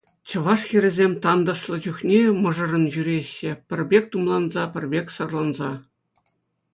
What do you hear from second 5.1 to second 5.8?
сӑрланса.